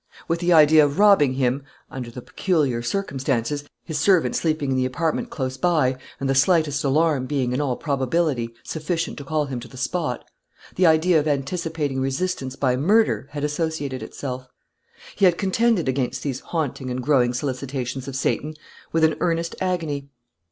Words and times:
With 0.27 0.39
the 0.39 0.51
idea 0.51 0.83
of 0.83 0.97
robbing 0.97 1.35
him 1.35 1.61
(under 1.91 2.09
the 2.09 2.23
peculiar 2.23 2.81
circumstances, 2.81 3.65
his 3.83 3.99
servant 3.99 4.35
sleeping 4.35 4.71
in 4.71 4.75
the 4.75 4.85
apartment 4.85 5.29
close 5.29 5.57
by, 5.57 5.95
and 6.19 6.27
the 6.27 6.33
slightest 6.33 6.83
alarm 6.83 7.27
being, 7.27 7.53
in 7.53 7.61
all 7.61 7.75
probability, 7.75 8.51
sufficient 8.63 9.15
to 9.19 9.23
call 9.23 9.45
him 9.45 9.59
to 9.59 9.67
the 9.67 9.77
spot) 9.77 10.25
the 10.75 10.87
idea 10.87 11.19
of 11.19 11.27
anticipating 11.27 11.99
resistance 12.01 12.55
by 12.55 12.75
murder 12.75 13.27
had 13.33 13.43
associated 13.43 14.01
itself. 14.01 14.47
He 15.15 15.25
had 15.25 15.37
contended 15.37 15.87
against 15.87 16.23
these 16.23 16.39
haunting 16.39 16.89
and 16.89 17.03
growing 17.03 17.31
solicitations 17.31 18.07
of 18.07 18.15
Satan, 18.15 18.55
with 18.91 19.03
an 19.03 19.15
earnest 19.19 19.55
agony. 19.61 20.09